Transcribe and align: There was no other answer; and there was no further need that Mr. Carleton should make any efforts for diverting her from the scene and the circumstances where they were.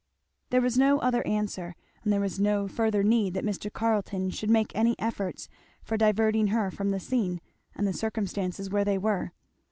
There 0.49 0.61
was 0.63 0.79
no 0.79 0.97
other 0.97 1.21
answer; 1.27 1.75
and 2.03 2.11
there 2.11 2.19
was 2.19 2.39
no 2.39 2.67
further 2.67 3.03
need 3.03 3.35
that 3.35 3.43
Mr. 3.45 3.71
Carleton 3.71 4.31
should 4.31 4.49
make 4.49 4.75
any 4.75 4.97
efforts 4.97 5.47
for 5.83 5.95
diverting 5.95 6.47
her 6.47 6.71
from 6.71 6.89
the 6.89 6.99
scene 6.99 7.39
and 7.75 7.85
the 7.85 7.93
circumstances 7.93 8.71
where 8.71 8.83
they 8.83 8.97
were. 8.97 9.31